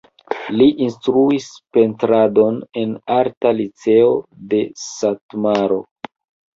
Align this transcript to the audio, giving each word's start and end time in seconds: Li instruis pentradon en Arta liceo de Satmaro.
Li 0.53 0.67
instruis 0.85 1.49
pentradon 1.77 2.59
en 2.83 2.97
Arta 3.19 3.55
liceo 3.61 4.13
de 4.57 4.67
Satmaro. 4.89 5.83